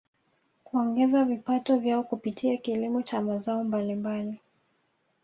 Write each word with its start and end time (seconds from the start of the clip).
Kuongeza 0.63 1.25
vipato 1.25 1.77
vyao 1.79 2.03
kupitia 2.03 2.57
kilimo 2.57 3.01
cha 3.01 3.21
mazao 3.21 3.63
mbalimbali 3.63 4.39